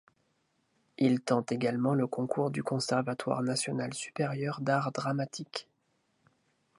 Il 0.97 1.21
tente 1.21 1.51
également 1.51 1.93
le 1.93 2.07
concours 2.07 2.49
du 2.49 2.63
Conservatoire 2.63 3.43
national 3.43 3.93
supérieur 3.93 4.59
d'art 4.59 4.91
dramatique. 4.91 5.67